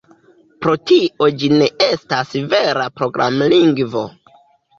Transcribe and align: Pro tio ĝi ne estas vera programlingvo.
Pro 0.63 0.71
tio 0.91 1.27
ĝi 1.41 1.49
ne 1.55 1.67
estas 1.89 2.33
vera 2.55 2.87
programlingvo. 3.03 4.05